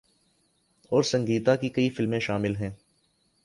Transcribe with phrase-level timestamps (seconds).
[0.91, 2.69] اور سنگیتا کی کئی فلمیں شامل ہیں۔